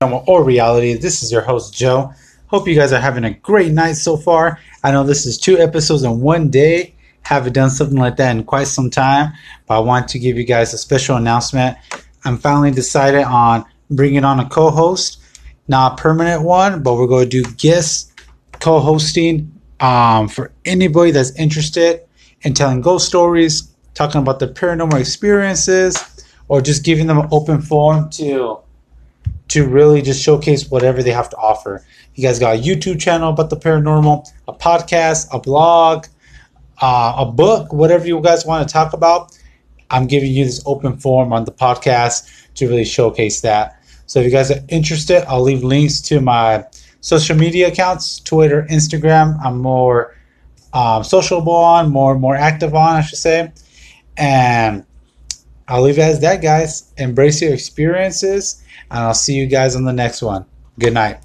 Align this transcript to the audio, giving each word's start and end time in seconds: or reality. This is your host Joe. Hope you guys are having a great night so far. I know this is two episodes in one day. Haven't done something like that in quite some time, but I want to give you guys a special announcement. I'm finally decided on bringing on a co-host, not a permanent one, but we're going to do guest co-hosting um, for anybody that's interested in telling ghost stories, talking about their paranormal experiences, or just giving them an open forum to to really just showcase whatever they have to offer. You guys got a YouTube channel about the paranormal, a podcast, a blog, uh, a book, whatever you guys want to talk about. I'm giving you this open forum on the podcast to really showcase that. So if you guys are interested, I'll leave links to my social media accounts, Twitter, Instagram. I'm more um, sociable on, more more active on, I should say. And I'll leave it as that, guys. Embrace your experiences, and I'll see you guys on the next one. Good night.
or 0.00 0.44
reality. 0.44 0.94
This 0.94 1.24
is 1.24 1.32
your 1.32 1.40
host 1.40 1.74
Joe. 1.74 2.12
Hope 2.46 2.68
you 2.68 2.76
guys 2.76 2.92
are 2.92 3.00
having 3.00 3.24
a 3.24 3.34
great 3.34 3.72
night 3.72 3.94
so 3.94 4.16
far. 4.16 4.60
I 4.84 4.92
know 4.92 5.02
this 5.02 5.26
is 5.26 5.36
two 5.36 5.58
episodes 5.58 6.04
in 6.04 6.20
one 6.20 6.50
day. 6.50 6.94
Haven't 7.22 7.54
done 7.54 7.68
something 7.68 7.98
like 7.98 8.14
that 8.18 8.36
in 8.36 8.44
quite 8.44 8.68
some 8.68 8.90
time, 8.90 9.32
but 9.66 9.74
I 9.76 9.80
want 9.80 10.06
to 10.10 10.20
give 10.20 10.36
you 10.36 10.44
guys 10.44 10.72
a 10.72 10.78
special 10.78 11.16
announcement. 11.16 11.76
I'm 12.24 12.38
finally 12.38 12.70
decided 12.70 13.24
on 13.24 13.64
bringing 13.90 14.24
on 14.24 14.38
a 14.38 14.48
co-host, 14.48 15.20
not 15.66 15.98
a 15.98 16.02
permanent 16.02 16.44
one, 16.44 16.80
but 16.84 16.94
we're 16.94 17.08
going 17.08 17.28
to 17.28 17.42
do 17.42 17.50
guest 17.56 18.12
co-hosting 18.60 19.52
um, 19.80 20.28
for 20.28 20.52
anybody 20.64 21.10
that's 21.10 21.32
interested 21.32 22.02
in 22.42 22.54
telling 22.54 22.82
ghost 22.82 23.08
stories, 23.08 23.74
talking 23.94 24.20
about 24.20 24.38
their 24.38 24.46
paranormal 24.46 25.00
experiences, 25.00 26.24
or 26.46 26.60
just 26.60 26.84
giving 26.84 27.08
them 27.08 27.18
an 27.18 27.26
open 27.32 27.60
forum 27.60 28.08
to 28.10 28.60
to 29.48 29.66
really 29.66 30.02
just 30.02 30.22
showcase 30.22 30.70
whatever 30.70 31.02
they 31.02 31.10
have 31.10 31.30
to 31.30 31.36
offer. 31.36 31.84
You 32.14 32.22
guys 32.22 32.38
got 32.38 32.56
a 32.56 32.60
YouTube 32.60 33.00
channel 33.00 33.30
about 33.30 33.50
the 33.50 33.56
paranormal, 33.56 34.28
a 34.46 34.52
podcast, 34.52 35.28
a 35.32 35.38
blog, 35.38 36.06
uh, 36.80 37.14
a 37.18 37.26
book, 37.26 37.72
whatever 37.72 38.06
you 38.06 38.20
guys 38.20 38.44
want 38.44 38.66
to 38.66 38.72
talk 38.72 38.92
about. 38.92 39.36
I'm 39.90 40.06
giving 40.06 40.30
you 40.30 40.44
this 40.44 40.62
open 40.66 40.98
forum 40.98 41.32
on 41.32 41.44
the 41.44 41.52
podcast 41.52 42.28
to 42.54 42.68
really 42.68 42.84
showcase 42.84 43.40
that. 43.40 43.82
So 44.06 44.20
if 44.20 44.26
you 44.26 44.30
guys 44.30 44.50
are 44.50 44.60
interested, 44.68 45.24
I'll 45.28 45.42
leave 45.42 45.64
links 45.64 46.00
to 46.02 46.20
my 46.20 46.64
social 47.00 47.36
media 47.36 47.68
accounts, 47.68 48.20
Twitter, 48.20 48.66
Instagram. 48.70 49.38
I'm 49.44 49.58
more 49.58 50.14
um, 50.72 51.04
sociable 51.04 51.54
on, 51.54 51.90
more 51.90 52.18
more 52.18 52.36
active 52.36 52.74
on, 52.74 52.96
I 52.96 53.00
should 53.00 53.18
say. 53.18 53.52
And 54.16 54.84
I'll 55.68 55.82
leave 55.82 55.98
it 55.98 56.02
as 56.02 56.20
that, 56.20 56.40
guys. 56.40 56.92
Embrace 56.96 57.42
your 57.42 57.52
experiences, 57.52 58.62
and 58.90 59.00
I'll 59.00 59.14
see 59.14 59.34
you 59.34 59.46
guys 59.46 59.76
on 59.76 59.84
the 59.84 59.92
next 59.92 60.22
one. 60.22 60.46
Good 60.78 60.94
night. 60.94 61.20